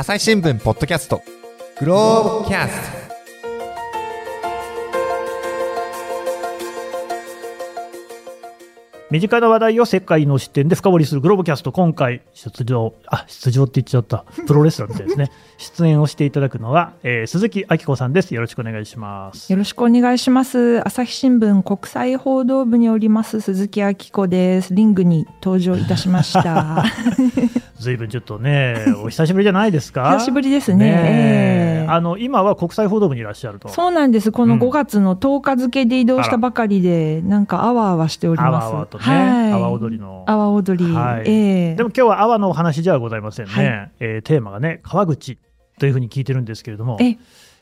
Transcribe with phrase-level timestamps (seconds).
[0.00, 1.24] 朝日新聞ポッドキャスト。
[1.80, 2.97] グローブキャスト
[9.10, 14.26] 身近な話題を世界の視点で深掘りするグローブキャスト、今回出場、あ、出場って言っちゃった。
[14.46, 15.30] プロレスラーみたいですね。
[15.56, 18.34] 出演をしていただくのは、えー鈴木明子さんです。
[18.34, 19.50] よろしくお願いします。
[19.50, 20.86] よろしくお願いします。
[20.86, 24.74] 朝日新聞国際報道部におります鈴木明子です。
[24.74, 26.84] リングに登場いたしました。
[27.78, 30.12] ずいぶんちょっとね、お久しぶりじゃないですか。
[30.20, 33.68] 久しぶりですねええあの、今は国際報道部にいらっしゃると。
[33.70, 34.30] そうなんです。
[34.30, 38.64] このうん5月の10日付で移動したばかりで、なんかあわあわしておりあます。
[38.66, 39.52] わあわとね、はい。
[39.52, 40.24] 阿波踊りの。
[40.26, 40.92] 阿波踊り。
[40.92, 43.52] はいええでも今日は阿波のお話じゃございませんね。
[43.52, 45.38] はいえーテーマがね、川口
[45.78, 47.10] というふうに聞いてるんですけれども、え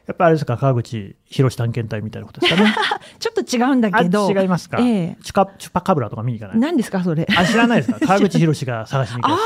[0.06, 2.74] やっぱりあれですか、川口博士探検隊みたいなことですかね。
[3.18, 4.26] ちょっと違うんだけど。
[4.28, 6.60] あ違いますか、ええチュカチュパカブラとか見に行かない？
[6.60, 7.26] 何ですかそれ？
[7.36, 7.98] あ知らないですか？
[8.06, 9.36] 川口博士が探しに行くや。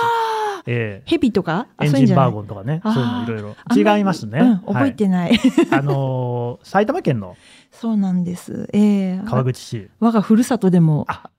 [0.67, 1.67] ええ蛇とか？
[1.79, 4.39] あエンジンバーゴンとかね、そういうのいろいろ違いますね。
[4.67, 5.35] うん、覚えてない。
[5.35, 7.37] は いあのー埼玉県の
[7.71, 8.69] そうなんです。
[8.75, 9.89] ええ川口市。
[10.01, 11.31] 我がふるさとでもあ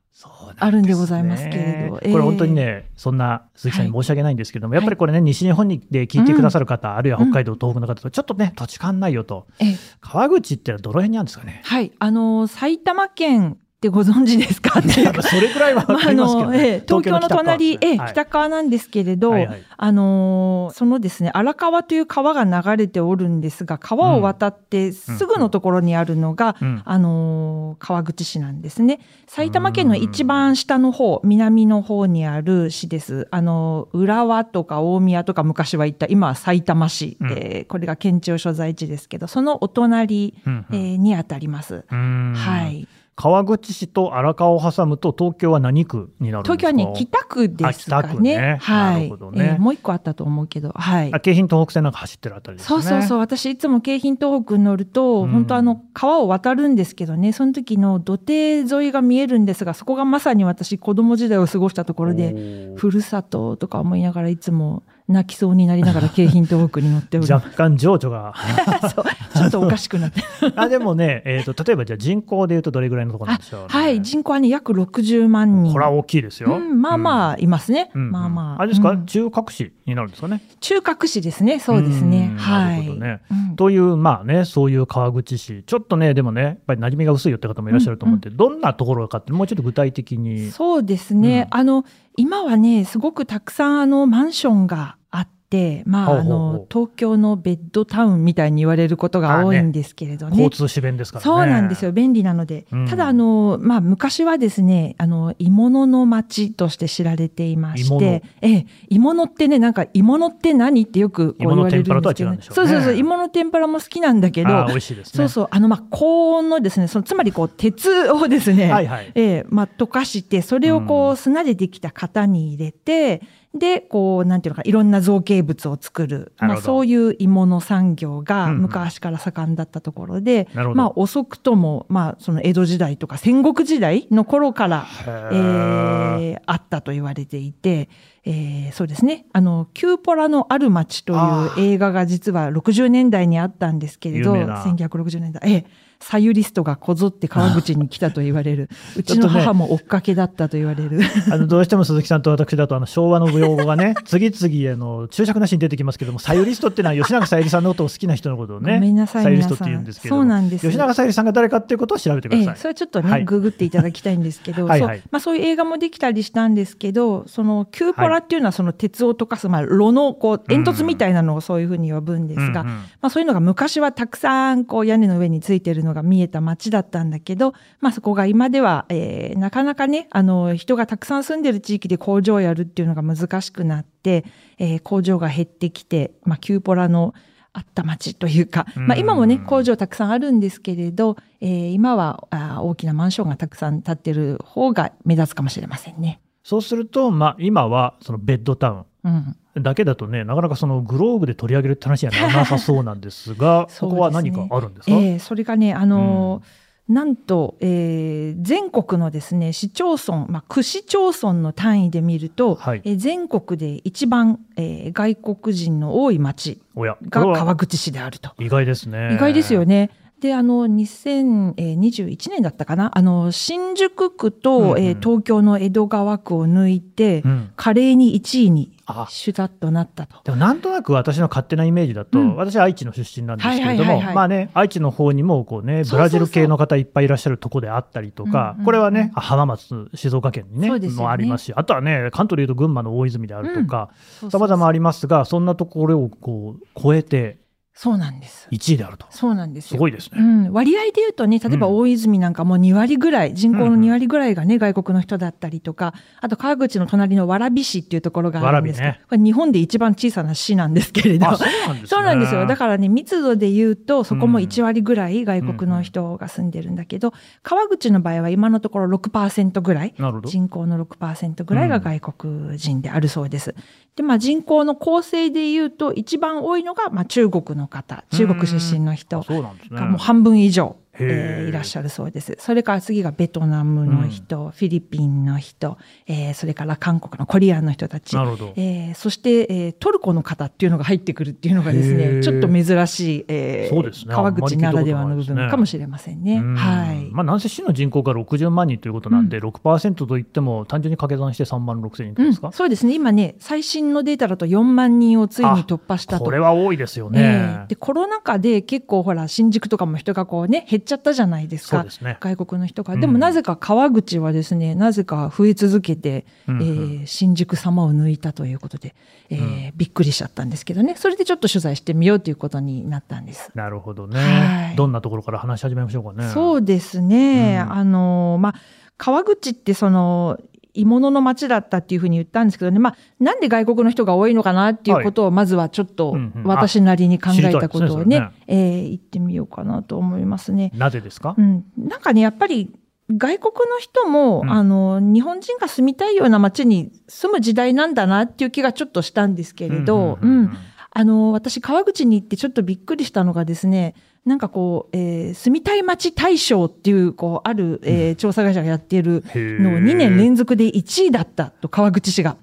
[0.59, 4.79] あるんでございますけれどええこれ本当にね、そんな鈴木さんに申し訳ないんですけども、はい。
[4.79, 9.75] やっぱりこれね、西日本にで聞いてくださる方、あるいは北海道、東北の方と、ちょっとね、土地勘ないよと、ええ。
[9.99, 11.61] 川口ってどの辺にあるんですかね？
[11.63, 14.79] はい、あの埼玉県ってご存知ですか？
[15.23, 16.57] それくらいは分まあかりますけど、ね。
[16.59, 18.11] ええ東京の隣、ええはい。
[18.11, 19.61] 北川なんですけれど、はいはい。
[19.75, 26.81] あのーそのですね荒川という川が流れておるんですが川を渡ってすぐのところにあるのが、うん。
[26.85, 28.99] あのー川口市なんですね。
[29.27, 33.27] 埼玉県の一番下の方南の方にある市です。
[33.31, 37.31] あのー浦和とか大宮とか昔は行った今は埼玉市、うん。
[37.31, 40.75] えーこれが県庁所在地ですけどそのお隣、うんうん。
[40.75, 41.83] えーにあたります。
[41.91, 42.33] うん。
[42.37, 42.87] はい
[43.21, 46.57] 川口市と荒川を挟むと東京は何区になるんですか？
[46.57, 48.35] 東京はね北区ですかあ北区ね。
[48.37, 48.91] ねは。
[48.93, 51.19] ないるほどねえーもう一個あったと思うけど、はいあ。
[51.19, 52.67] 京浜東北線なんか走ってるあたりですね。
[52.67, 68.33] そうそうそう私いつも京浜東北に乗ると、うん本当あの川を渡るんですけどねその時の土手沿いが見えるんですがそこがまさに私子供時代を過ごしたところでふるさととか思いながらいつも泣きそうになりながら京浜東北に乗っておりま若干情緒が。
[69.33, 70.21] ちょっとおかしくなって。
[70.55, 75.73] あでもね、えー、と例えばじゃあ人口でいうとどれぐらいのところなんでしょう、ね、はい人口はね約60万人。
[75.73, 78.11] これは大きいですよ、うん、まあまあいますね、うんうん。
[78.11, 78.61] まあまあ。
[78.61, 79.05] あれですか、うん。
[79.05, 80.41] 中核市になるんですかね？
[80.59, 81.59] 中核市ですね。
[81.59, 82.29] そうですね。
[82.31, 82.37] うん。
[82.37, 82.99] はい。
[82.99, 83.21] ね。
[83.29, 83.55] うん。
[83.55, 85.63] というまあねそういう川口市。
[85.63, 90.51] ちょっとねでもねやっぱり馴染みが薄いよって方もいらっしゃると思って、どんなところかってもうちょっと具体的に。
[90.51, 91.85] そうですね、あの
[92.17, 100.41] 今はねすごくたくさんあのマンションがあって、まあ、あの東京のベッドタウンみたいに言われることが多いんですけれどね。
[100.41, 101.23] 交通支便ですからね。
[101.25, 101.91] そうなんですよ。
[101.91, 102.87] 便利なので、うん。
[102.87, 112.37] ただあの、まあ、昔はですねあの鋳物の町として知られていましてええ鋳物ってねなんか鋳物って何ってよく言われるんですけど、ね。
[112.41, 115.17] そうそうそう鋳物天ぷらも好きなんだけどあー美味しいですね。
[115.17, 119.11] そうそうあのまあ高温のですねそのつまりこう鉄をですね、はいはい。
[119.15, 121.13] ええまあ、溶かしてそれをこうん。
[121.13, 123.21] う砂でできた型に入れて、
[123.53, 128.61] でこうなんていうのかいろんな造形物を作るまあ、そういう鋳物産業がうんうん。
[128.61, 130.77] 昔から盛んだったところで、なるほど。
[130.77, 134.87] まあ、遅くとも、まあ、その江戸時代とか戦国時代の頃から、
[135.31, 137.89] えーあったと言われていて、
[138.23, 139.25] えーそうですね。
[139.33, 144.63] あの「キューポラのある町」というあ映画が実は60年代にあったんですけれど有名な。
[144.63, 145.41] 1960年代。
[145.45, 145.65] ええ
[146.01, 148.69] サユリストがこぞって川口に来たと言われる。
[148.97, 150.99] うちの母も追っかけだったと言われる。
[151.31, 160.21] あのどうしても鈴木さんと私だとあの昭和の用語がね 次々あの注釈なしに出てきますけどもサユリストっていうのは吉永小百合さんのことを好きな人のことをねごめんなさいサユリストって言うんですけども。
[160.21, 160.67] そうなんです。
[160.67, 162.47] 吉永小百合さんが誰かっていうことを調べてください。
[162.47, 163.25] ええ、それはちょっとね、はい。
[163.25, 164.97] ググっていただきたいんですけどはいはい。
[164.97, 172.73] そうまあ、そういう映画もできたりしたんですけどそのキューポラっていうのはその鉄を溶かす、まあ、炉のこう煙突みたいなのをそういうふうに呼ぶんですが、うんうん。
[172.73, 184.25] まあ、そういうのが昔はたくさんこう屋根の上についてるのが見えた街だったんだけど、まあ、そこが今では、えーなかなかねあの人がたくさん住んでる地域で工場をやるっていうのが難しくなって、
[184.57, 187.13] えー工場が減ってきて、まあ、キューポラの
[187.53, 196.21] あった町というか、まあ、今もねうん工場たくさんあるんですけれど、えー今はあー大きなマンションがたくさん建ってる方が目立つかもしれませんね。
[196.43, 212.81] そうすると、まあ、今はそのベッドタウうん、ンだけだとねなかなかそのグローブで取り上げるって話にはならなさそうなんですがそね ここは何かあるんですか、えーそれがねあのーなんと、えー全国のですね市町村、まあ、区市町村の単位で見ると、はい。
[212.83, 218.31] えー全国で一番、えー外国人の多い町がは川口市であると。
[218.39, 219.13] 意外ですね。
[219.13, 219.89] 意外ですよね。
[220.21, 222.95] で、あの、2021年だったかな？
[222.95, 224.77] あの、新宿区と、うんうん。
[224.77, 227.51] えー東京の江戸川区を抜いて、うん。
[227.55, 229.07] 華麗に1位にあ。
[229.09, 230.21] シュタッとなったと。
[230.23, 232.35] でもなんとなく私の勝手なイメージだと、うん。
[232.35, 240.89] 私は愛知の出身なんですけれども、まあね、愛知の方にもこうね、ブラジル系の方いっぱいいらっしゃるとこであったりとか、うんうこれはね、あ浜松、静岡県にね、ね。
[240.89, 243.89] もありますし、あとはね、関東でいうと群馬の大泉であるとか、
[244.29, 247.40] さまざまありますが、そんなところをこう超えて
[247.73, 248.47] そうなんです。
[248.51, 249.07] 1位であると。
[249.09, 249.69] そうなんですよ。
[249.69, 250.19] すごいですね。
[250.19, 261.87] うん、割合で言うとね、例えばうん大泉なんかもう2割ぐらい、人口の2割ぐらいがね、外国の人だったりとか、あと川口の隣の蕨市っていうところがあるんですけど、蕨ねこれ日本で一番小さな市なんですけれど、あ、そうなんですね。
[261.87, 262.45] そうなんですよ。
[262.45, 269.95] だからね、密度で言うと、そこもうん1割ぐらい外国の人が住んでるんだけど、川口の場合は今のところ6%ぐらい。
[270.25, 273.55] 人口の6%ぐらいが外国人であるそうです。
[273.95, 279.21] で、まあ人口の構成で言うと、一番多いのが、まあ中国の方、中国出身の人。
[279.69, 282.35] がもう半分以上、えーいらっしゃるそうです。
[282.39, 285.77] それから次がベトナムの人、フィリピンの人、
[286.07, 288.15] えーそれから韓国のコリアンの人たち。
[288.15, 288.53] なるほど。
[288.55, 296.37] えーそして、えートルコの方っていうのが入ってくるっていうのがですね、ちょっと珍しい、えーそうですね川口ならではの部分かもしれませんね。
[296.37, 297.09] うんはい。
[297.11, 302.95] まあ、なんせ市の人口が60万人ということなんで、6%といっても、単純に掛け算して3万6千人ですか、うん、そうですね。
[302.95, 306.25] 今ね、最新のデータだと4万人をついに突破したと。
[306.25, 307.67] これは多いですよえねー。
[307.67, 311.85] で、コロナ禍で結構ほら、新宿とかも人がこうね、減っちゃったじゃないですか。
[311.89, 312.17] すね。
[312.19, 312.93] 外国の人が。
[312.93, 318.95] うんでもなぜか川口はですね、なぜか増え続けて、うんうんえー新宿様を抜いたということで、
[319.29, 320.95] えーびっくりしちゃったんですけどね。
[320.97, 323.51] それでちょっと取材してみようということになったんです。
[323.55, 326.29] なるほどね、はいどんなところから話し始めましょうかね。
[326.29, 327.61] そうですね。
[327.65, 328.55] うんあの、まあ、
[328.97, 330.39] 川口ってその、
[330.73, 336.33] 鋳物の町だったっていうふうに言ったんですけどね、まあ、なんで外国の人が多いのかなっていうことを、まずはちょっとうん。
[336.35, 338.31] うん私なりに考えたことをね、知りたいですねそれね。
[338.47, 340.71] えー言ってみようかなと思いますね。
[340.75, 342.73] なぜですか、うん、なんかね、やっぱり
[343.17, 344.51] 外国の人も、うん。
[344.51, 350.45] あの、日本人が住みたいような街に住む時代なんだなっていう気がちょっとしたんですけれど、うんうんうん。
[350.45, 350.57] うん。
[350.93, 353.95] あの、私、川口に行ってちょっとびっくりしたのがですね、
[354.25, 362.37] なんかこう、えー住みたい街大賞っていう、こう、ある、えー調査会社がやっているのを2年連続で1位だったと、川口市が。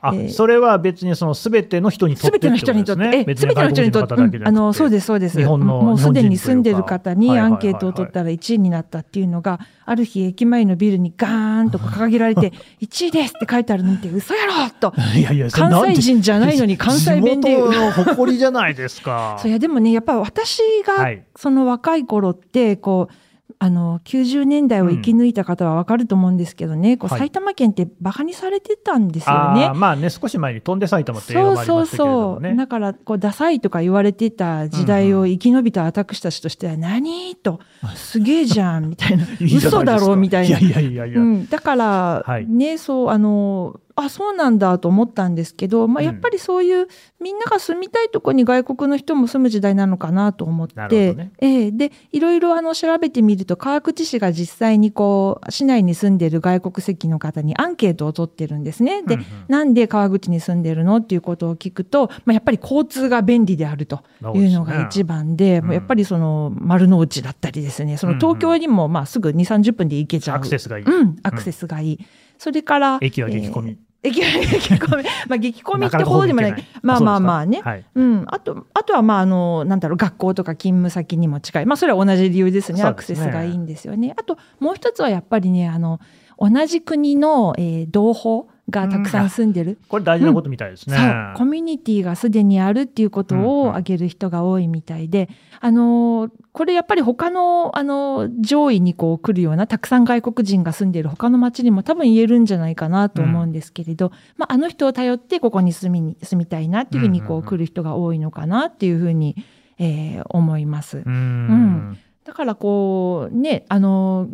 [0.00, 0.32] あ、えー。
[0.32, 5.38] それは別にその全ての人にとってすべての人にとって、え別すべての人にとって、うんあの、そうです、そうです。
[5.40, 12.52] もうすでに住んでる方にアンケートを取ったら1位になったっていうのが、ある日駅前のビルにガーンと掲げられて、
[12.82, 14.92] 1位ですって書いてあるの見て、嘘やろと。
[15.16, 19.36] いやいや、関西人じゃないのに関西弁で地元の誇りじゃないですか。
[19.40, 21.22] そういやでもね、やっぱり私がはい。
[21.36, 23.14] その若い頃って、こう、
[23.60, 29.74] あの、90年代を生き抜いた方はわかると思うんですけどね、こうはい埼玉県ってバカにされてたんですよねあー。
[29.74, 32.34] まあね、少し前に飛んで埼玉って映画そうそうもありましたけれどそう。
[32.34, 32.54] もね。
[32.54, 37.34] だから、こう、ダサいとか言われてた時代を生き延びた私たちとしては、何？
[37.34, 37.58] と、
[37.96, 39.24] すげえじゃん、みたいな。
[39.42, 40.58] 嘘だろ、みたいな。
[40.58, 41.20] いやいやいやいや。
[41.20, 46.86] うん、だから、はいね、そう、あの、あ、そうなんだと思ったんですけど、まあ、うんやっぱりそういう、
[47.20, 59.02] みんなが住みたいとこに外国の人も住む時代なのかなと思って、ねええで、いろいろあの調べてみると、川口市が実際にこう、市内に住んでる外国籍の方にアンケートを取ってるんですね。
[59.02, 64.02] で、うんうんなんで川口に住んでるのっていうことを聞くと、まあ、やっぱり交通が便利であると
[64.34, 70.36] いうのが一番で、うんもうやっぱりその丸の内だったりですね、その東京にもまあすぐ2、30分で行けちゃう。
[70.36, 70.84] アクセスがいい。
[70.84, 71.98] うん、アクセスがいい。
[72.38, 73.78] それから、駅は激混み。
[74.02, 75.04] 激混み。
[75.28, 76.64] まあ、激混みってほどでもない。
[76.82, 77.60] まあまあまあね。
[77.94, 78.24] うん。
[78.28, 81.66] あと、あとはまあ、あの、なんだろう、学校とか勤務先にも近い。
[81.66, 82.82] まあ、それは同じ理由ですね。
[82.82, 84.14] アクセスがいいんですよね。
[84.16, 86.00] あと、もう一つはやっぱりね、あの、
[86.38, 89.78] 同じ国の、えー同胞がたくさん住んでる。
[89.88, 90.96] これ大事なことみたいですね。
[90.96, 95.28] そう、コミュニティがすでにあるっていうことうんうんを挙げる人が多いみたいで、
[95.60, 109.36] あのーこれやっぱり他の、あのー上位にこう来るような、たくさん外国人が住んでいる他の町にも多分言えるんじゃないかなと思うんですけれど、まあ、あの人を頼ってここに住みに、住みたいなっていうふうにこうんうんうんう来る人が多いのかなっていうふうに、
[109.78, 110.98] えー思います。
[110.98, 111.98] うーん。
[112.24, 114.28] だからこうね、あの、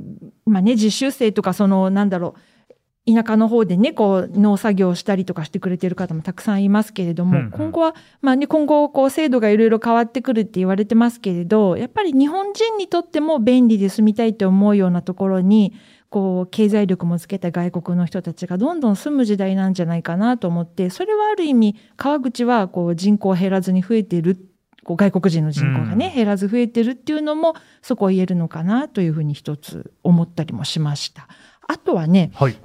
[0.47, 2.41] まあね、実習生とかその、なんだろう、
[3.07, 15.75] 田舎の方でね、こう、農作業をしたりとかしてくれてる方もたくさんいますけれども、うんうん今後は、まあね、今後、こう、制度がいろいろ変わってくるって言われてますけれど、やっぱり日本人にとっても便利で住みたいと思うようなところに、
[16.09, 24.49] こう、経済力もつけた外国の人たちがどんどん住む時代なんじゃないかなと思って、それはある意味、川口は、こう、人口減らずに増えてる
[24.85, 31.27] こう外国人の人口がね、うん減らず増えてるっていうのもそこを言えるのかなというふうに一つ思ったりもしました。
[31.67, 32.57] あとはね、はい。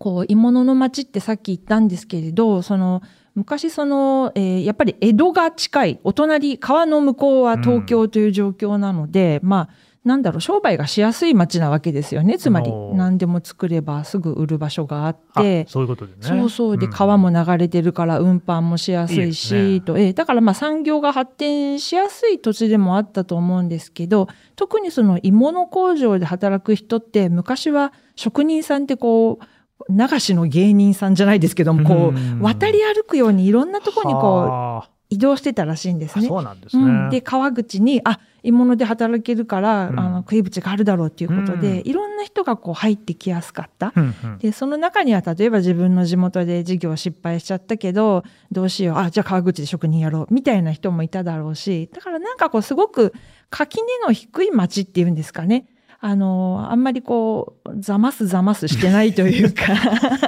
[0.00, 3.02] こう、鋳物の町ってさっき言ったんですけれど、その、
[3.34, 12.38] 昔その、えーやっぱり江戸が近い、お隣、川の向こうは東京という状況なので、まあ、なんだろう、商売がしやすい街なわけですよね。
[12.38, 16.18] つまり何でも作ればすぐ売る場所があっあて、そういうことでね。
[16.22, 16.78] そうそう。
[16.78, 29.44] で、ん川も流れてるから運搬もしやすいし、ねと、ええだからまあ産業が発展しやすい土地でもあったと思うんですけど、特にその鋳物工場で働く人って、昔は職人さんってこう、
[29.88, 36.28] 流しの芸人さんじゃないですけども、こう渡り歩くようにいろんなところにこう、は移動してたらしいんですあね。
[36.28, 36.84] そうなんですね。
[36.84, 40.00] うん、で川口にあ鋳物で働けるから、うん。
[40.00, 41.88] あの食い口があるだろうっていうことで、うん。
[41.88, 43.92] いろんな人がこう入ってきやすかった。
[43.96, 44.38] うんうん。
[44.38, 48.22] でその中には例えば自分の地元で事業失敗しちゃったけど
[48.52, 53.12] どうしようあじゃあ川口で職人やろうみたいな人もいただろうしだからなんかこうすごく
[53.50, 55.66] 垣根の低い町っていうんですかね
[56.02, 59.64] あのあんまりこうざますざますしてないというか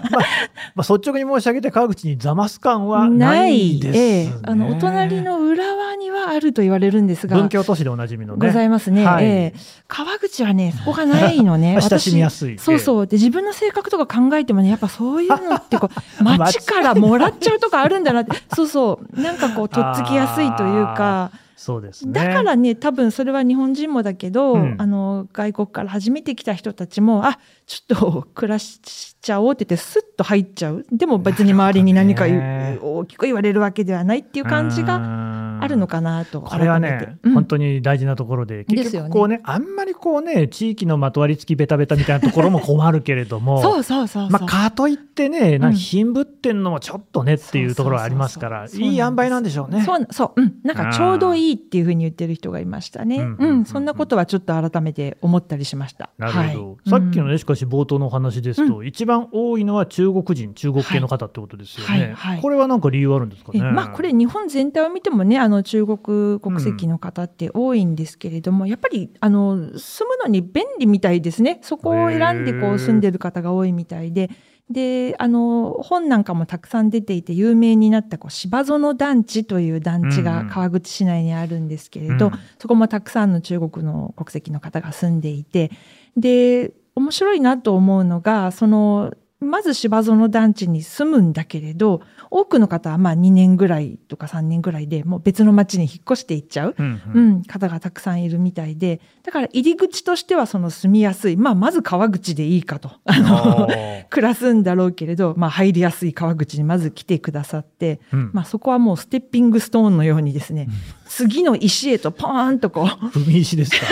[0.74, 3.98] まあ、率直に申し上げて川口にざます感はないですね。
[3.98, 8.46] ええあのお隣の浦和にはあると言われるんですが文教都市でおなじみのね。
[8.46, 12.58] ございますね、はいええ川口はねそこがないのね 親しみやすい。
[12.58, 13.06] そうそう。
[13.06, 19.20] で、自分の性格とか考えてもね、やっぱそういうのってこう、 街からもらっちゃうとかあるんだなって、そうそう。
[19.20, 21.30] なんかこう、とっつきやすいというか、
[21.62, 22.12] そうですね。
[22.12, 30.84] だからね、多分それは日本人もだけど、うんあの、外国から初めて来た人たちも、あ、ちょっと暮らしちゃおうって言って、スッと入っちゃう。
[30.90, 36.40] でも別に周りに何か大きく言われるわけではないっていう感じががあるのかなと。
[36.42, 44.30] これはね、うん本当に大事なところで、結局こうね、あんまりこうね、地域のまとわりつきベタベタみたいなところも困るけれども、 そうそうそう。
[44.30, 49.82] まあ、かといってね、なんうんか貧ぶってんのもちょっとねっていうところはありますから、いい塩梅なんでしょうね。
[49.82, 50.54] そう、そう、うん。
[50.62, 53.18] なんかちょうどいいっていうふうに言ってる人がいましたね。
[53.18, 56.10] ううんん、うんうんそんなことはちょっと改めて思ったりしました。
[56.18, 61.86] なるほど、はいさっきのね、うんしかし冒頭のお話ですと、一番多いのは中国人、中国系の方ってことですよね。
[61.88, 63.60] はいはいはいこれはなんか理由あるんですかね？
[63.60, 71.58] えまあこれ日本全体を見てもねあの中国国籍の方って多いんですけれども、やっぱりあの住むのに便利みたいですね。
[71.62, 74.30] そこを選んでこう住んでる方が多いみたいで。
[74.70, 80.48] であの本なんかもたくさん出ていて有名になったこう芝園団地という団地がうんうん。
[80.48, 82.32] 川口市内にあるんですけれど、うん。
[82.58, 85.70] そこもたくさんの中国の国籍の方が住んでいて。
[86.16, 89.12] で面白いなと思うのがその
[89.42, 102.92] まず芝園団地に住むんだけれど多くの方はまあ2年ぐらいとか3年ぐらいでもう別の町に引っ越していっちゃう、うんううんん、方がたくさんいるみたいでだから入り口としてはその住みやすい、まあ、まず川口でいいかと。
[103.04, 103.68] あの
[104.10, 108.30] 暮らすんだろうけれど、まあ、入りやすい川口にまず来てくださって、うん。
[108.32, 110.68] まあ、そこはもうステッピングストーンのようにですね、
[111.14, 113.86] 次の石へとポーンとこう踏み石ですか？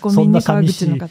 [0.00, 1.06] ごめんね、川そんな寂しい口の方。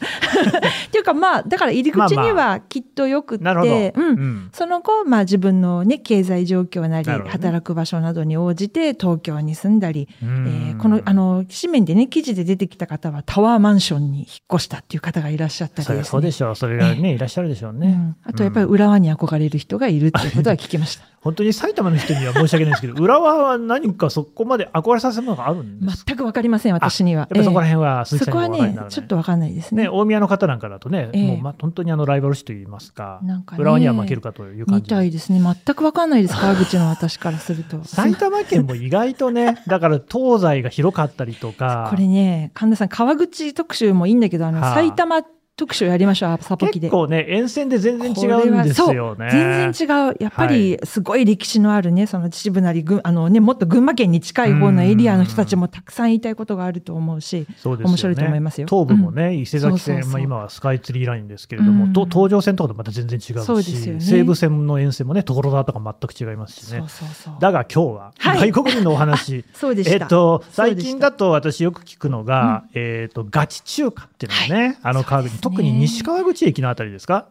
[0.90, 3.72] ていうか、まあ、だから入り口にまあまはきっとよくって、なるほど。
[3.72, 4.08] うん。
[4.08, 16.04] うんその後、まあ自分のね、経済状況なり、ね働く場所などに応じて東京に住んだり、うんえーこの、あの、紙面でね、記事で出てきた方はタワーマンションに引っ越したっていう方がいらっしゃったりですね。
[16.04, 16.56] そうでしょう。
[16.56, 17.88] それがね、いらっしゃるでしょうね。
[17.88, 21.04] うん、あとやっぱり浦和に憧れる人がいるっていうことは聞きました。
[21.24, 26.12] 本当に埼玉の人には申し訳ないですけど、浦和は何かそこまで憧れさせるものがあるんですか？
[26.12, 27.20] 全くわかりません、私には。
[27.20, 29.84] やっぱりそこらえ辺はそこはねちょっとわかんないですね。
[29.84, 35.40] ね、大宮の方なんかだとね、ええもうま本当にあのライバル視といいますか、なんかね浦和には負けるかという感みじたいですね。
[35.40, 37.82] 全くわかんないです、川口の私からすると。
[37.88, 45.22] 埼玉県も意外とね、だから東西が広かったりとか、これね、神田さん、川口特集もいいんだけど、あの、はあ埼玉
[45.56, 46.88] 特集やりましょう、アサポキで。
[46.88, 49.28] 結構ね、沿線で全然違うんですよね。
[49.30, 50.16] 全然違う。
[50.18, 66.88] やっぱり、すごい歴史のあるね、その秩父なり、ぐあのね、もっと群馬県に近い方のエリアの人たちもたくさん言いたいことがあると思うし、そうね面白いと思いますよ東部もね、伊勢崎線、まあ、今はスカイツリーラインですけれども、うんと東上線とかとまた全然違うしそうですよね西武線の沿線もね、所沢とか全く違いますしねそう。
[66.88, 67.34] そうそう。
[67.40, 69.94] だが今日は、はい外国人のお話、 そうでした。
[69.94, 77.28] えっと、最近だと私よく聞くのが、えっと、ガチ中華っていうのがね、あの川口、特に西川口駅のあたりですか？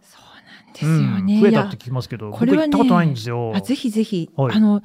[0.74, 1.36] ですよね。
[1.36, 3.53] うん増えたって聞きますけど、これはね僕行ったことないんですよ。
[3.55, 4.82] あぜひぜひ、はいあのい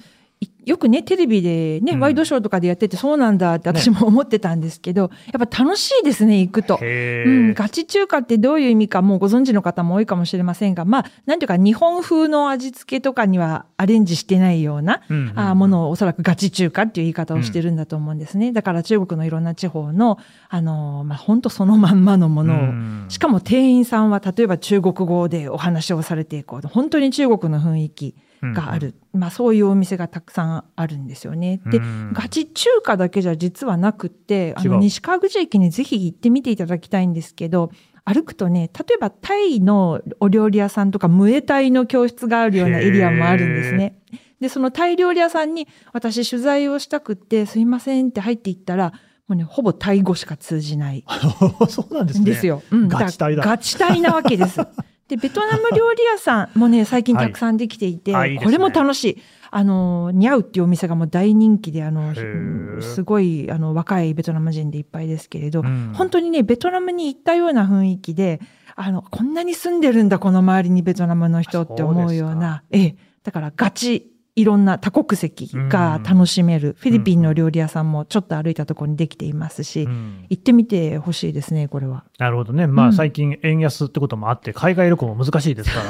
[0.65, 2.01] よくねテレビでね、うん。
[2.01, 6.79] ワイドショーとかでやっててそうなんだって私も思ってたんですけど、やっぱ楽しいですね行くと。
[6.81, 15.39] うん、ガチ中華ってどういう意味かもうご存知の方も多いかもしれませんが、まあ、なんていうか日本風の味付けとかにはアレンジしてないような、うんうんうん。
[15.39, 18.53] あーものをおそらくガチ中華っていう言い方をしてるんだと思うんですね。
[18.53, 20.19] だから中国のいろんな地方の、
[20.51, 23.07] あのーまあ、本当そのまんまのものを、うん。
[23.09, 31.61] しかも店員さんは例えば中国語でお話をされていこう本当に中国の雰囲気がある、まあ、そういうお店がたくさんあるんですよね。
[31.67, 37.71] で、うんガチ中華だけじゃ実はなくってあの西川口駅にぜひ行ってみていただきたいんですけど
[38.05, 43.99] 歩くとね例えばタイのお料理屋さんとかムエタイの教室があるようなエリアもあるんですね。
[44.41, 48.93] で、そのタイ料理屋さんに私取材をしたくって、すいませんって入っていったら、
[49.27, 51.05] もうね、ほぼタイ語しか通じない
[51.69, 52.25] そうなんですね。
[52.25, 52.63] ですよ。
[52.71, 53.45] うん、ガチタイだ。
[53.45, 54.61] ガチタイなわけです。
[55.09, 58.37] で、ベトナム料理屋さんもね、 最近たくさんできていて、はい。
[58.37, 59.23] これも楽しい。
[59.51, 62.83] あの、ニャウっていうお店がもう大人気で、あの、ー。
[62.83, 65.93] すごい、あの、若いベトナム人でいっぱいですけれど、うん。
[65.95, 68.41] 本当にね、ベトナムに行ったような雰囲気で、
[68.77, 82.05] あの、こんなに住んでるんだ、この周りにベトナムの人って思うような、ええ、だからガチ、いろんな多国籍が楽しめる、フィリピンの料理屋さんもちょっと歩いたところにできていますし、うん行ってみてほしいですね、これは。
[82.19, 82.69] なるほどね。
[82.69, 85.85] まうんあ最近円安ってこともあって、海外旅行も難しいですから。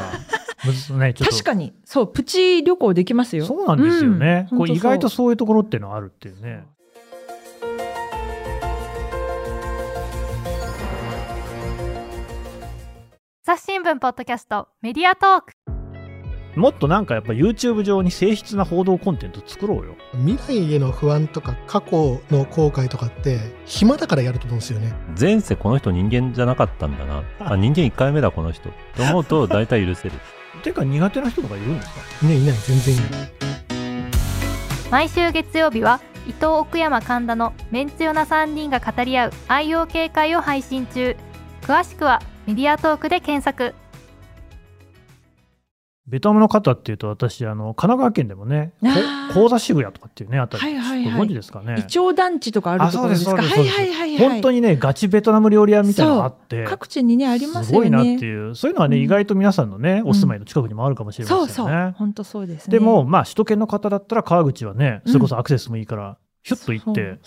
[0.99, 3.45] ね、確かに、そう、プチ旅行できますよ。
[3.45, 4.49] そうなんですよね。
[4.51, 6.65] うんこう意外と本そういうところっていうのはあるっていうね。
[13.47, 15.78] 朝日新聞ポッドキャストメディアトーク
[16.59, 19.97] もっとなんかやっぱ YouTube 上に誠実な報道コンテンツ作ろうよ。
[20.25, 24.93] 未来への不安とか過去の後悔とかって暇だからやると思うんですよね。
[25.19, 27.23] 前世この人人間じゃなかったんだな。
[27.41, 28.69] あ、人間1回目だこの人。
[28.97, 30.15] と思うと 大体許せる。
[30.63, 32.01] てか苦手な人とかいるんですか？
[32.23, 33.09] いないいない全然いない。
[34.91, 41.15] 毎週月曜日は伊藤奥山神田のメンツヨな3人が語り合う愛用警戒を配信中
[41.63, 43.75] 詳しくはメディアトークで検索
[46.09, 48.73] ベトナムの方っていうと私、あの、神奈川県でもね、
[49.35, 51.87] 高座渋谷とかっていうね、あたり、はいはいはいご存知ですかねイ。
[51.87, 53.33] チョウ団地とかあるところですか？
[53.33, 54.19] あはいはいはいはい。
[54.19, 58.11] 本当にね、ガチベトナム料理屋みたいなのがあって、各地にね、ありますすごいよね。
[58.13, 61.53] なっていう、そういうのはね、うん意外と皆さんのね、お住まいの近くにもあるかもしれませんよね。
[61.53, 61.95] そうそう。
[61.97, 62.73] 本当そうですね。
[62.73, 67.19] でも、まあ、首都圏の方だったら川口はね、それこそアクセスもいいから、ひょっと行って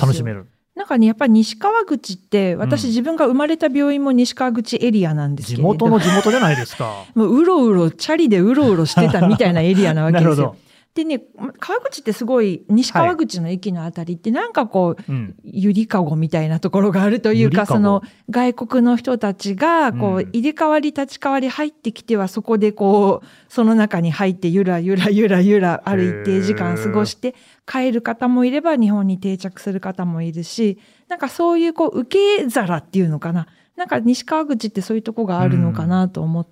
[0.00, 0.46] 楽しめる。
[0.74, 5.62] なんかね、やっぱり西川口って、私うん自分が生まれた病院も西川口エリアなんですけど。
[5.62, 7.04] 元の地元じゃないですか。
[7.14, 10.71] もううろうろ、チャリでうろうろしてたみたいなエリアなわけ なるほですよど。。
[10.94, 11.22] でね、
[11.58, 15.34] 川口ってすごい、西川口の駅のあたりってなんかこう、うん。
[15.42, 27.34] ゆりかごみたいなところがあるというか、その外国の人たちが、こう入れ替わり立ち替わり入ってきては、そこでこう、その中に入ってゆらゆらゆらゆらある一定時間過ごして
[27.66, 33.46] 帰る方もいれば、日本に定着する方もいるし、なんかそういうこう、受け皿っていうのかな。
[33.76, 36.51] なんか西川口ってそういうとこがあるのかなと思って、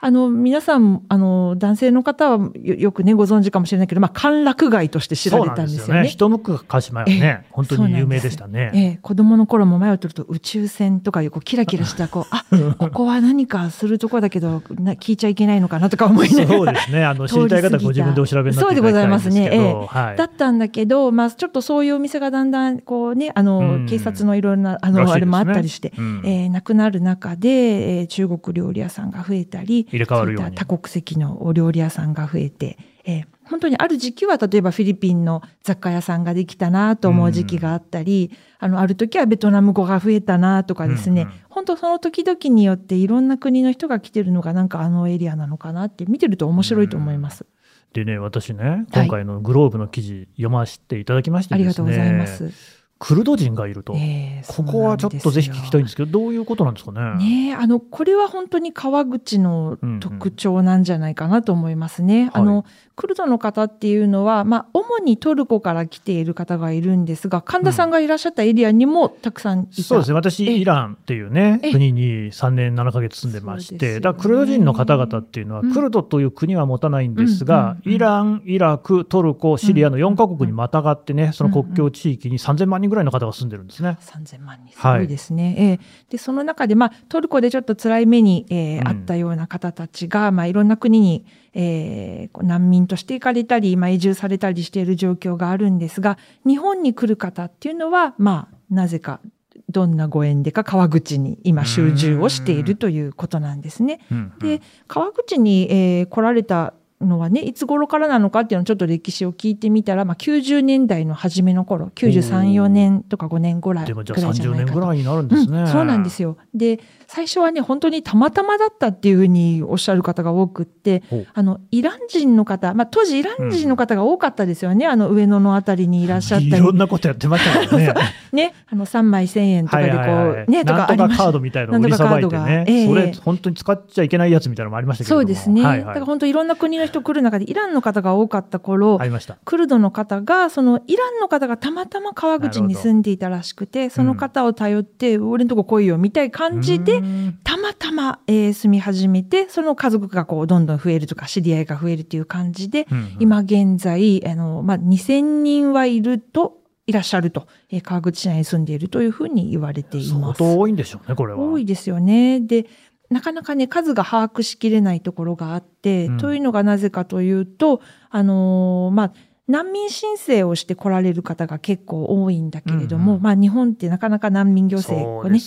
[0.00, 5.78] あの、皆さん、あの、男性の方はよよくね、ご存知かもしれないけど、まあ、歓楽街として知られたんですよね。
[5.78, 6.38] そうなんですよね。
[6.38, 8.70] 一昔前はね、本当に有名でしたね。
[8.74, 12.44] ええ、子供の頃も前を取ると宇宙船とかいうこうキラキラしたこう あ
[12.78, 17.04] ここは何かするとこだけどな聞いちゃいけないのかなとか思いながらそうですね。
[17.04, 19.40] あの、知りたい方はご自分でお調べになっていただきたいんですけど。
[19.40, 20.16] そうでございますねはい。
[20.16, 47.46] だったんだけど、まあ、ちょっとそういうお店がだんだんこうねあの、うん警察のいろんなあのねあれもあったりして、うんえーなくなる中で、えー中国料理屋さんが増えたり入れ替わるように多国籍のお料理屋さんが増えて、えー本当にある時期は例えばフィリピンの雑貨屋さんができたなと思う時期があったり、あのある時はベトナム語が増えたなとかですね、うんうん本当その時々によっていろんな国の人が来てるのがなんかあのエリアなのかなって見てると面白いと思います。
[47.92, 51.64] でね、私ね、今回のグローブの記事読ませていただきましてですね。
[51.64, 52.77] ありがとうございます。
[52.98, 53.94] クルド人がいると。
[53.94, 57.24] えーここはちょっとぜひ聞きたいんですけけど、どういうことなんですかね。
[57.24, 62.30] ねえあのこれは本当に川口の特徴なんじゃないかなと思いますね。
[62.32, 62.64] あはの
[62.96, 70.14] クルドの方っていうのは、まあ、主にトルコから来ている方がいるんですが神田さんがいらっしゃったエリアにもたくさんいた、そうですね。
[70.14, 74.00] 私、えイランっていうね、え国に3年7ヶ月住んでまして、ね。
[74.00, 75.72] だクルド人の方々っていうのは、うん。
[75.72, 83.96] クルドという国は持たないんですが、うんうんうんイラン、イラク、トルコ、シリアの4カ国にまたがってね、その国境地域に3000万人ぐらいの方が住んでるんですね。
[84.00, 85.54] 3000万人すごいですね。
[85.58, 91.24] ええでその中で、まあ、トルコでちょっと辛い目に、えーうんあったような方たちが、まあ、いろんな国に、
[91.54, 99.20] えー難民として行かれたり、まあ、移住されたりしている状況があるんですが日本に来る方っていうのは、まあ、なぜか
[99.68, 104.00] どんなご縁でか川口に今集中をしているということなんですね。
[104.40, 115.60] で川口に、えー来られたのはねいつ頃からなのかっていうのをちょっと歴史を聞いてみたら、まあ、90年代の初めの頃93、4年とか5年ぐらいらいじゃ30ないかと年ぐらいになるんですね。
[115.60, 116.36] うん、そうなんですよ。
[116.54, 121.02] で、最初はね、本当にたまたまだったっていうふうにおっしゃる方が多くって
[121.34, 126.48] あの、イラン人の方、まあ当時イラン人の方が多かったですよね、あの上野のあたりにいらっしゃったり。
[126.48, 127.94] いろんなことやってましたからね。
[128.32, 135.20] ね、あの3枚1000円とかでこう、はいはいはいね、とかありましたカードみたいなのを売りさばいてね、がええそれ本当に使っちゃいけないやつみたいなのもありましたけれども。
[135.22, 135.62] そうですね。
[135.62, 139.38] はいはいだから本当いろんな国の人来る中でイランの方が多かった頃、ありました。
[139.44, 160.38] クルドの方が、そのイランの方がたまたま川口に住んでいたらしくて、その方を頼って、俺んとこ来いよみたいな感じでう、んたまたま、えー住み始めて、その家族がこうどんどん増えるとか、知り合いが増えるという感じで、うん今現在、あの、まあ、2000人はいると、いらっしゃると、えー川口市内に住んでいるというふうに言われてい相ます。
[160.38, 161.38] 当多いんでしょうね、これは。
[161.38, 162.40] 多いですよね。
[162.40, 162.64] で、
[163.10, 166.16] なかなかね、数が把握しきれないところがあって、うん。
[166.18, 169.12] というのがなぜかというと、あのーまあ、
[169.48, 175.38] 難民申請をして来られる方が結構多いんだけれども、うんうんまあ日本ってなかなか難民行政がね。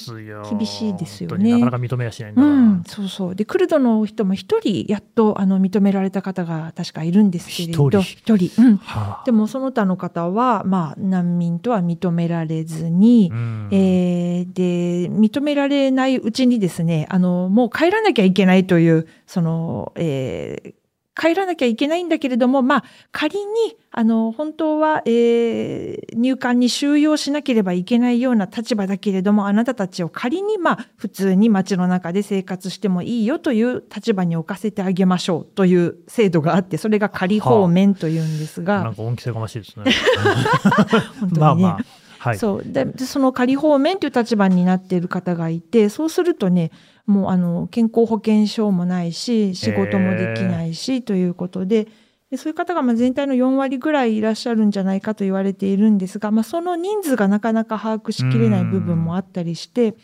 [0.50, 2.42] 厳しいですよねなかなか認めやしないんだ。
[2.42, 3.36] うん、そうそう。
[3.36, 8.62] で、クルドの人も一人、やっと、あの、認められた方が確かいるんですけれど、一人一人。
[8.64, 8.78] うん。
[8.78, 20.81] はあでも、その他の方は、まあ、難民とは認められずに、うんえーで、認められないうちにですね、あの、もう帰らなきゃいけないという、その、えー
[21.20, 23.46] 帰らなきゃいけないんだけれども、まあ、仮に、
[23.92, 39.86] あの、本当は、えー入管に収容しなければいけないような立場だけれども、あなたたちを仮に、まあ、普通に街の中で生活してもいいよという立場に置かせてあげましょうという制度があって、それが仮放免というんですが、なんか恩着せがましいですね。
[41.20, 41.40] 本当にね。
[41.40, 41.80] まあまあ。
[42.20, 42.38] はい。
[42.38, 46.70] そうででその仮放免という立場になっている方がいてそうするとね
[47.12, 51.88] もうあの健康保険証もないし仕事もできないし、ということで
[52.32, 59.96] でそういう方がまあ全体の4割ぐらいいらっしゃるんじゃないかと言われているんですが、まあ、その人数がなかなか把握しきれない部分もあったりして、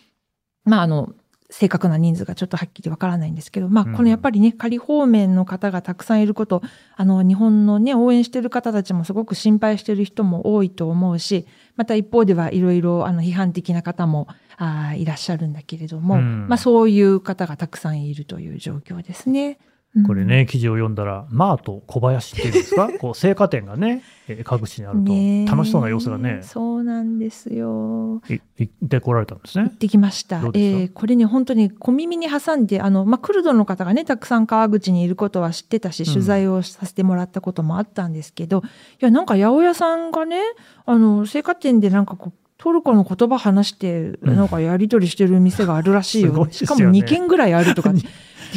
[0.65, 1.13] まああの
[1.49, 3.93] 正確な人数がちょっとはっきりわからないんですけど、まあ、うん。
[3.93, 6.61] このやっぱりね、仮放免の方がたくさんいること、
[6.95, 11.45] あの、日本のね、応援してる方たちもすごく心配してる人も多いと思うし、
[11.77, 19.59] また一方ではいろいろ、あの、批判的な方も、あーいらっしゃるんだけれども、うんまあ、そういう方がたくさんいるという状況ですね。
[19.95, 25.11] うんこれね、記事を読んだら、マート小林っていうんですか、 こう青果店がね、えー川口にあると、
[25.51, 28.21] 楽しそうな様子がね、そうなんですよ。
[28.29, 29.73] い行ってこられたんですね行っ。
[29.75, 30.51] てきましたどう。
[30.51, 40.41] ですかえーこれね、本当に小耳に挟んで、あの、まあ、クルドの方がね、たくさん川口にいることは知ってたし、うん取材をさせてもらったこともあったんですけど、いや、なんか八百屋さんがね、
[40.85, 46.31] あの、青果店でなんかこう、トルコの言葉話して、うんなんかやり取りしてる店があるらしいよ。
[46.31, 47.93] すごいですよねしかも2軒ぐらいあるとか。
[47.93, 48.01] で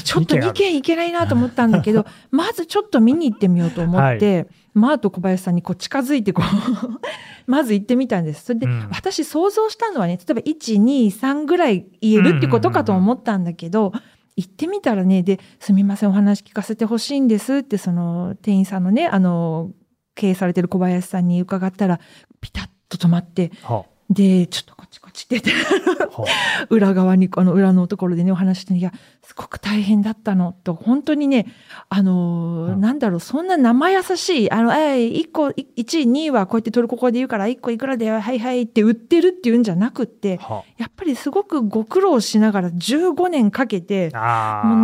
[0.05, 7.00] ちょっと2二軒行けないなと思ったんだけど、 まずちょっと見に行ってみようと思って、マート小林さんにこう近づいてこう、
[7.50, 8.44] まず行ってみたんです。
[8.44, 8.88] それで、うん。
[8.92, 13.92] 私想像したのはね、例えば1、2、3ぐらい言えるってことかと思ったんだけど、
[14.37, 19.70] 行ってみたらね、で、すみません、お話聞かせてほしいんですって、その店員さんのね、あの、
[20.14, 22.00] 経営されてる小林さんに伺ったら、
[22.40, 25.74] ピタッと止まって、はで、ちょっとこっちこっちって言って、
[26.16, 26.26] あは
[26.68, 31.46] 裏側に、あの裏のところでね、お話してね、いや、すごく大変だったの、と、本当にね、
[31.88, 32.80] あのーうん。
[32.80, 44.12] なんだろう、そんな生優しい、あの、えい、1個、い1位、2位はこうやってトルコ語で言うから、1個いくらで、はいはいって売ってるっていうんじゃなくって、はやっぱりすごくご苦労しながら15年かけて、もう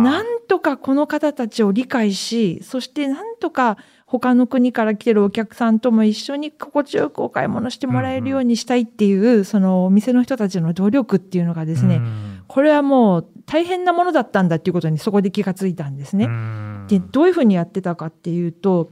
[0.03, 12.43] なんとかこの方たちを理解し、そしてなんとか他の国から来てるお客さんとも一緒に心地よくお買い物してもらえるようにしたいっていう、そのお店の人たちの努力っていうのがですね、うん。
[12.47, 16.25] これはもう大変なものだったんだっていうことにそこで気がついたんですね。
[16.25, 18.89] うんで、どういうふうにやってたかっていうと、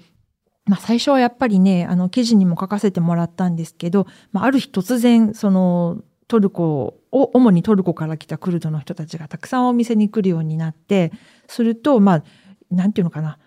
[0.65, 11.11] まあ最初はやっぱりね、あの記事にも書かせてもらったんですけど、まあある日突然、そのトルコを、主にトルコから来たクルドの人たちがたくさんお店に来るようになって、
[11.47, 12.23] すると、まあ、
[12.71, 13.37] なんていうのかな、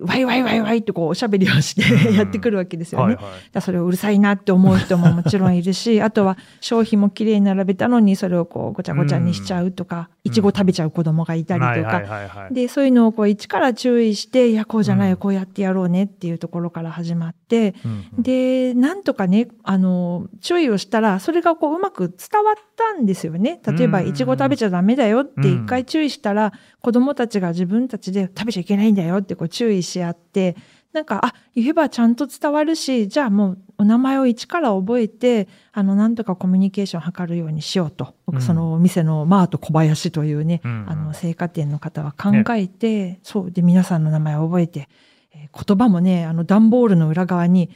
[0.00, 1.82] ワイワイワイワイってこうおしゃべりをして
[2.14, 3.14] やってくるわけですよね。
[3.16, 15.18] はいはいだそれをうるさいなって思う人ももちろんいるし、あとは商品もきれいに並べたのにそれをこうごちゃごちゃにしちゃうとか、いちご食べちゃう子供がいたりとか、で、そういうのをこう一から注意して、いや、こうじゃないよ、うん。
[15.18, 18.22] こうやってやろうねっていうところから始まって、うんうん。
[18.22, 23.60] で、なんとかね、あの、注意をしたら、それがこううまく伝わったんですよね。
[23.66, 30.56] 例えば、うんいちご食べちゃダメだよって一回注意したら、子供たちが自分たちで食べちゃいけないんだよってこう注意し合って、
[30.92, 38.42] なんか、あ、言えばちゃんと伝わるし、じゃあもうお名前を一から覚えて、あの、なんとかコミュニケーションを図るようにしようと、うん。
[38.42, 44.88] そのお店のマート小林というね、うんあの、青果店の方は考えて、そう、で、皆さんの名前を覚えて、
[45.34, 47.70] えー言葉もね、あの、段ボールの裏側に、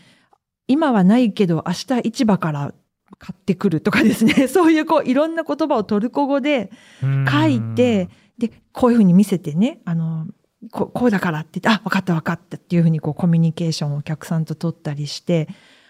[0.68, 2.74] 今はないけど、明日市場から
[3.18, 10.26] 買ってくるとかですね、 そういうこう、いろんな言葉をトルコ語で書いて、で、こういうふうに見せてね、あの、
[10.70, 15.48] ここうだからって言って、あ、分かった分かったっていうふうにこうコミュニケーションをお客さんと取ったりして、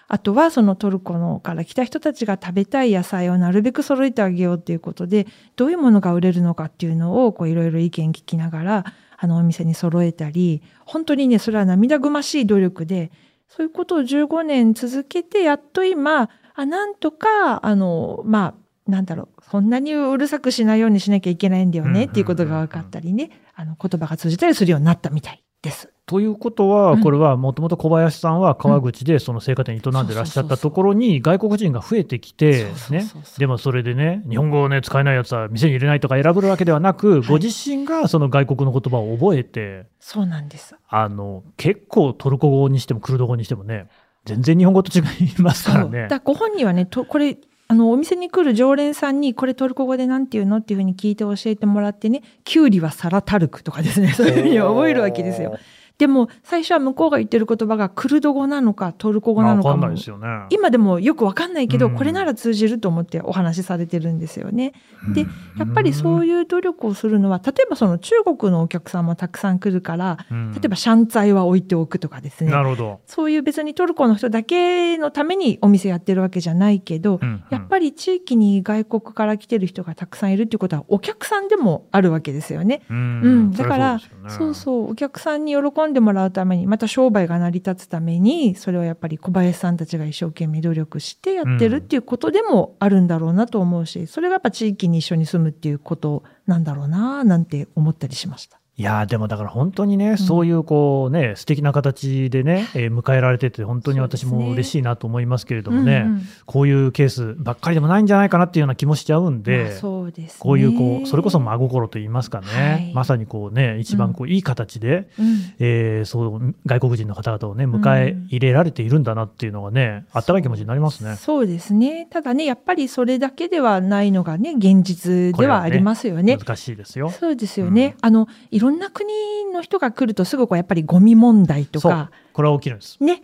[0.08, 5.26] あとはそのトルコのから来た人たちが食べたい野菜をなるべく揃えてあげようっていうことで、
[5.56, 8.84] どういうものが売れるのかっていうのをこういろいろ意見聞きながら、
[9.18, 13.10] あのお店に揃えたり、本当にね、それは涙ぐましい努力で、
[13.48, 18.54] そういうことを15年続けて、やっと今、あなんとか、あの、ま
[18.86, 25.90] あ、なんだろう、そんなにうるさくしないようにしなきゃいけないんだよねっていうことが分かったりね、あの、言葉が通じたりするようになったみたいです。
[26.04, 27.00] ということは、うん。
[27.02, 33.04] これはもともと小林さんは川口でその青果店営んでらっしゃったところに外国人が増えてきてね。
[33.38, 40.76] でもそれでね日本語をね使えないやつは店に入れないとか選ぶわけではなく、ご自身がその外国の言葉を覚えてそうなんです。
[40.88, 43.88] あの結構トルコ語にしてもクルド語にしてもね
[44.26, 46.02] 全然日本語と違いますからね。
[46.02, 46.16] か。
[46.16, 50.58] らご本人はね、とこれ、あの、お店に来る常連さんに、これトルコ語でなんて言うの？
[50.58, 55.58] っていうふうに聞いて教えてもらってね、キュウリはサラタルクとかですね、そういうふうに覚えるわけですよ。
[55.98, 60.26] でも、最初は向こうが言ってる言葉がクルド語なのかトルコ語なのかもんないですよね。
[60.50, 64.72] 今でもよくわかんないけど、うんこれなら通じると思ってお話しされてるんですよね。
[65.14, 65.22] で、
[65.56, 72.50] やっぱりそういう努力をするのは、例えばその中国のお客さんもたくさん来るから、うん例えばシャンツァイは置いておくとかですね。
[72.50, 73.00] なるほど。
[73.06, 82.82] そういう別にトルコの人だけのためにお店やってるわけじゃないけど、うんやっぱり地域に外国から来てる人がたくさんいるっていうことはお客さんでもあるわけですよね。
[82.90, 98.60] うんうん、だからそうそうお客さんに喜んんでもらうためにまた商売が成り立つためにそれはやっぱり小林さんたちが一生懸命努力してやってるっていうことでもあるんだろうなと思うしそれがやっぱ地域に一緒に住むっていうことなんだろうななんて思ったりしました。
[98.78, 115.26] いやーでもだから本当にね、そういうこうね、素敵な形でね、 えー迎えられてて、本当に私も嬉しいなと思いますけれどもね、うんうんこういうケースばっかりでもないんじゃないかなっていうような気もしちゃうんで、まあそうですねこういうこう、それこそ真心と言いますかね、はいまさにこうね、一番こういい形で、うん
[115.58, 121.16] えーそう外国人の方々をね、迎え入れられているんだなっていうのがね、あったかい気持ちになりますね。
[121.16, 122.06] そうですね。
[122.10, 126.36] ただね、やっぱりそれだけではないのがね、現実ではありますよね。
[126.36, 127.10] 難しいですよ。
[127.10, 127.96] そうですよね。
[128.02, 129.08] あの、いろんな国
[129.52, 133.02] の人が来るとすぐこうやっぱりゴミ問題とか、、これは起きるんです。
[133.02, 133.22] ね、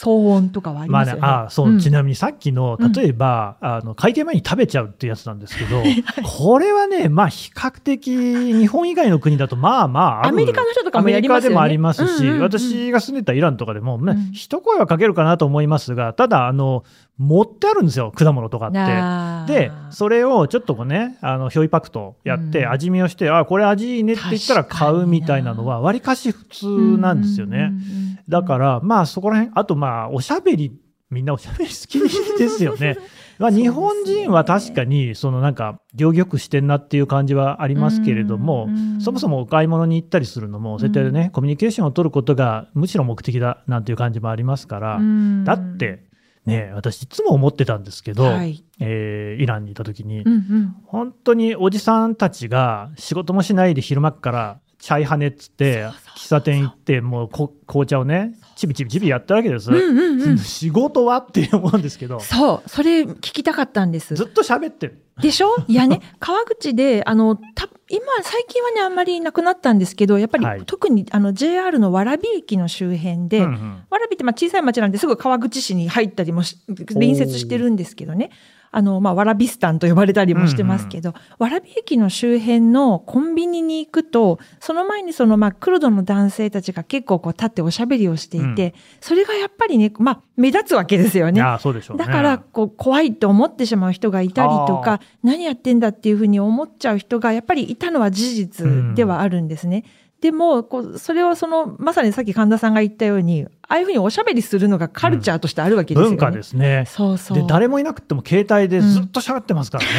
[0.00, 1.12] 騒音とかはありまあね。
[1.12, 1.78] ますよね。、あそう、ん。
[1.78, 2.92] ちなみにさっきの、うん。
[2.92, 5.82] 例えば、あの、会計前に食べちゃうっていうやつなんですけど、
[6.22, 11.56] これはね、まあ、比較的、日本以外の国だと、まあまあアメリカの人とかもやりますよね。
[11.56, 14.32] アメリカでもありますし、うんうんうん私が住んでたイランとかでも、ねうん。
[14.32, 16.84] 一声はかけるかなと思いますが、ただ、あの、
[17.20, 19.52] 持ってあるんですよ、果物とかって。
[19.52, 22.70] で、それをちょっとこうね、あの、表意パクトやって、うん。
[22.70, 26.66] 味見をして、あ、これ味いいねって言ったら買うみたいなのは、わりかし普通
[26.98, 27.58] なんですよね。
[27.58, 30.72] うんうんうんうんだから、まあそこら辺、あとまあおしゃべり、
[31.10, 31.98] みんなおしゃべり好き
[32.38, 32.96] ですよね。
[33.40, 41.30] まあ日本人は確かに、そのなんか、行儀よくしてんなっていう感じはありますけれどもうんうん、そもそもお買い物に行ったりするのも、そういったね、うん。
[41.30, 45.44] コミュニケーションを取ることがむしろ目的だなんていう感じもありますから、うん。
[45.44, 46.04] だって、
[46.50, 48.62] ね、私いつも思ってたんですけど、はい。
[48.78, 50.76] えーイランにいた時に、うんうん。
[50.86, 55.84] 本当におじさんたちが仕事もしないで昼間っからチャイハネっつって
[56.16, 60.38] 喫茶店行ってもうこ紅茶をねちびちびちびやったわけです、うんうんうん。
[60.38, 62.20] 仕事はって思うんですけど。
[62.20, 64.14] そう、それ聞きたかったんです。
[64.14, 64.26] ずっ。
[64.28, 65.02] と喋ってる。
[65.20, 65.48] でしょ？
[65.68, 70.62] いやね、川口で、あの、た今、最近はね、あんまりなくなったんですけど、やっぱり、はい。
[70.64, 78.30] 特にあの JR の蕨駅の周辺で、うんうん蕨ってまあ小さい町なんですぐ川口市に入ったりもし隣接してるんですけどね。
[78.72, 91.42] あの、まあ、わらびスタンと呼ばれたりもしてますけど、蕨駅の周辺のコンビニに行くと、その前にその、まあ、クルドの男性たちが結構こう立っておしゃべりをしていて、それがやっぱりね、まあ、目立つわけですよね。
[91.42, 92.04] ああそうでしょうね。
[92.06, 99.84] だからこう怖いと思ってしまう人がいたりとあか何やってんだっていうふうに思っちゃう人がやっぱりいたのは事実ではあるんですね。
[100.20, 106.16] でもこうそれをそのまさにさっき神田さんが言ったようにああいうふうにおしゃべりするのがカルチャーとしてあるわけですよね。
[106.16, 107.38] 文化ですねそうそう。
[107.38, 109.90] で誰もいなくても携帯でずっと喋ってますからね、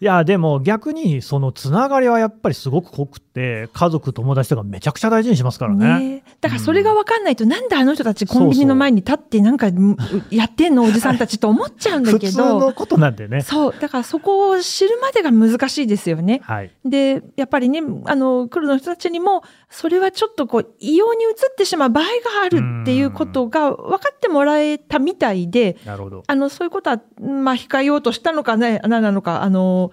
[0.00, 9.96] いやでも逆にそのつながりはやっぱりすごく濃くて家族友達とかめちゃくちゃ大事にしますからねねだからそれが分かんないと、なんであの人たちコンビニの前に立ってなんかうん
[10.30, 12.32] やってんのおじさんたちと思っちゃうんだ普けど。
[12.32, 13.74] 通のことなんでねそう。
[13.80, 16.42] だからそこを知るまでが難しいですよね。
[16.44, 22.10] はいで、やっぱりね、あの、クルドの人たちにも、それはちょっとこう、異様に移ってしまう場合が
[22.44, 26.22] あるっていうことが分かってもらえたみたいで、なるほど。
[26.26, 29.90] あの、そういうことは、まあ、控えようとしたのかね、何なのか、あの、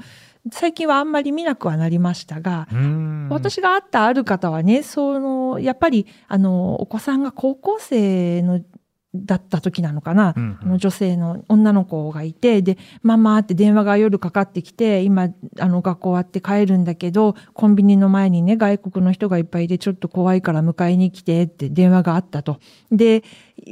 [0.52, 2.68] 最近はあんまり見なくはなりましたが、
[3.30, 8.60] 私が会ったある方はね、その、やっぱり、あの、お子さんが高校生の、
[9.14, 22.60] だった時なのかな、うんあの女性の女の子がいて、で、ママって電話が夜かかってきて、今、あの、学校終わって帰るんだけど、コンビニの前にね、外国の人がいっぱいいて、ちょっと怖いから迎えに来てって電話があったと。
[22.92, 23.24] で、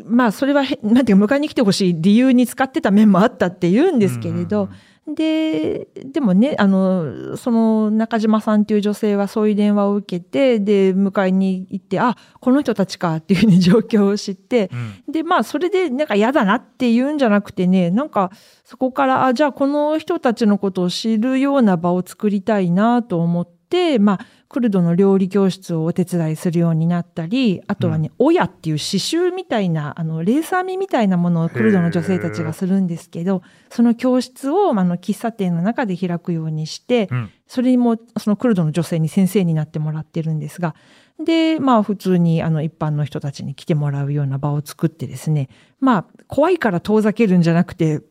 [0.06, 4.70] まあ、それはへ、なんていうか、迎えに来てほしい理由に使ってた面もあったって言うんですけれど、
[5.16, 14.70] で、でもね、あの、その中島さんっていう女性はそういう電話を受けて、で、迎えに行って、あ、この人たちかっていうふうに 状況を知って、
[15.08, 15.12] うん。
[15.12, 18.32] で、まあ、それで、なんか嫌だなって言うんじゃなくてね、なんか、
[18.64, 37.32] そこから、あ、じゃあこの人たちのことを知るような場を作りたいなと思って、まあ、クルドの料理教室をお手伝いするようになったり、あとはね、親っていう刺繍みたいな、あの、レース編みみたいなものをクルドの女性たちがするんですけど、その教室を、あの、喫茶店の中で開くようにして、うん。
[37.46, 40.74] それにも、そのクルドの女性に先生になってもらってるんですが、
[41.24, 48.04] で、まあ普通にあの一般の人たちに来てもらうような場を作ってですね、まあ怖いから遠ざけるんじゃなくて、うんうんうん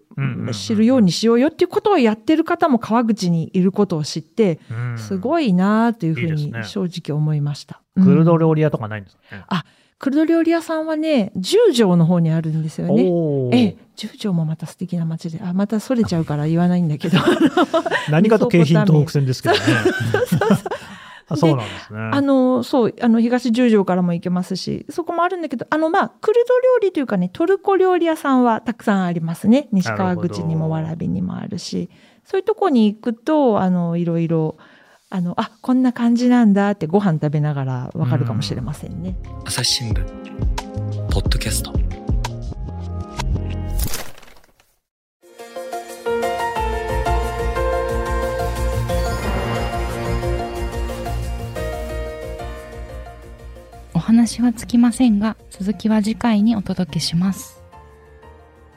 [0.52, 7.80] 知るようにしようよっていうことをやってる方も川口にいることを知って、うんすごいなというふうに正直思いました。
[7.94, 9.44] クルドうん料理屋とかないんですかね。
[9.98, 13.02] クルド料理屋さんはね、十条の方にあるんですよね。
[13.52, 17.18] え、十条もまた素敵な街で、あ、またそれちゃうから言わないんだけど。
[18.08, 19.60] 何かと京浜東北線ですけどね。
[21.28, 22.00] あそうなんですね。
[22.12, 29.68] あの、そう、あの、東十条からも行けますし、そこもあるんだけど、あの、まあ、クルド料理というかね、トルコ料理屋さんはたくさんありますね。
[29.72, 31.90] 西川口にもなるほど蕨にもあるし、
[32.24, 34.56] そういうとこに行くと、あの、いろいろ、
[35.10, 39.16] あの、あ、こんな感じなんだってご飯食べながらわかるかもしれませんね。
[39.44, 40.04] 朝日新聞
[41.10, 41.72] ポッドキャスト
[54.18, 57.62] 話はつきませんが続きは次回にお届けします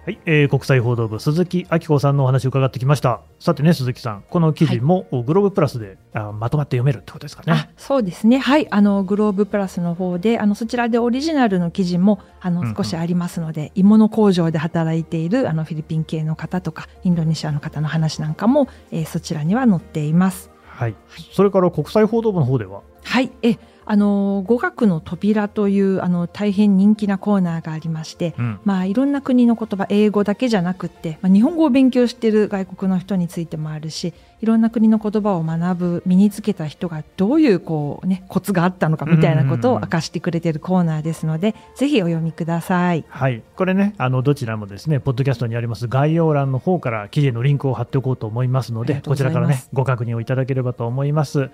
[0.05, 3.21] はい、えー国際報道部鈴木明子さんのお話を伺ってきました。
[3.39, 7.69] さてね、鈴木さん、この記事も、グローブプラスであまとまって読めるってことですかねあ。
[7.77, 8.39] そうですね。
[8.39, 8.67] はい。
[8.71, 20.49] あの、グローブプラスの方で、あの、そちらでオリジナルの記事も、あのうんうん、少しありますので、鋳物工場で働いている、あの、フィリピン系の方とか、インドネシアの方の話なんかも、えーそちらには載っています。
[20.65, 20.95] はい。
[21.31, 23.31] それから国際報道部の方では、はい。
[23.43, 23.57] え、
[23.91, 43.03] あの、語学の扉という、あの、大変人気なコーナーがありまして、うんまあ、いろんな国の言葉、英語だけじゃなくって、まあ、日本語を勉強している外国の人についてもあるし、いろんな国の言葉を学ぶ、身につけた人がどういう、こうね、コツがあったのかみたいなことを明かしてくれているコーナーですので、ぜひお読みください。
[43.09, 51.49] はい、これね、あのどちらもですね、ポッドキャストにあります概要欄の方から記事へのリンクを貼っておこうと思いますので、こちらからね、ご確認をいただければと思います。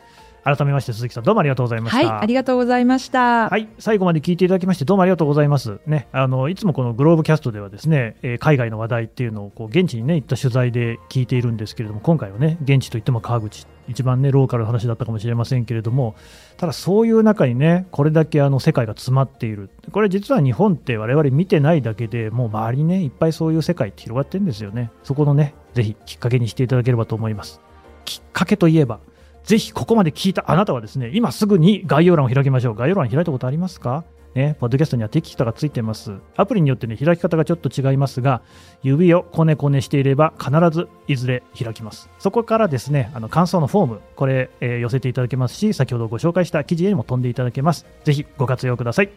[0.55, 1.97] 改めまして、鈴木さん、どうもありがとうございました。
[1.97, 3.49] はい、ありがとうございました。
[3.49, 5.79] はい、最後まで聞いていただきましてどうもありがとうございます。
[5.85, 16.15] ね、あのいつもこのグローブキャストではですね、えー海外の話題っていうのをこう現地にね行った取材で聞いているんですけれども、今回はね現地といっても川口一番ねローカルな話だったかもしれませんけれども、
[16.55, 19.69] ただそういう中にねこれだけあの世界が詰まっている。
[19.91, 24.91] これ実は日本って我々見てないだけでもう周りにねいっぱいそういう世界って広がってるんですよね。
[25.03, 27.59] そこのねぜひきっかけにしていただければと思います。
[28.05, 28.99] きっかけといえば。
[29.47, 32.75] ぜひここまで聞いたあなたはですね、今すぐに概要欄を開きましょう。
[32.75, 34.03] 概要欄開いたことありますか？
[34.35, 36.11] ね、ポッドキャストにはテキストがついてます。
[36.35, 38.41] アプリによってね、開き方がちょっと違いますが、
[38.83, 42.09] 指をこねこねしていれば必ずいずれ開きます。
[42.19, 47.87] そこからですね、あの感想のフォーム、これ、えー寄せていただけますし、先ほどご紹介した記事にも飛んでいただけます。
[48.03, 49.09] ぜひご活用ください。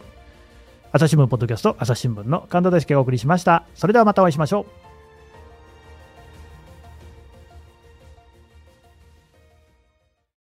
[0.93, 3.67] 朝日新聞ポッドキャスト、朝日新聞の神田大輔がお送りしました。
[3.75, 4.90] それではまたお会いしましょう。